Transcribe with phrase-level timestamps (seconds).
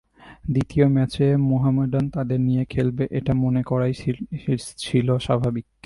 [0.53, 3.93] দ্বিতীয় ম্যাচে মোহামেডান তাদের নিয়ে খেলবে, এটা মনে করাই
[4.83, 5.65] ছিল স্বাভাবিক।